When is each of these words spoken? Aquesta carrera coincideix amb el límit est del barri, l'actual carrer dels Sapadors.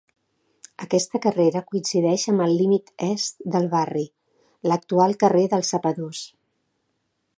Aquesta 0.85 1.19
carrera 1.25 1.61
coincideix 1.67 2.23
amb 2.33 2.43
el 2.45 2.55
límit 2.61 2.89
est 3.09 3.45
del 3.57 3.69
barri, 3.75 4.05
l'actual 4.71 5.15
carrer 5.25 5.45
dels 5.53 5.75
Sapadors. 5.75 6.25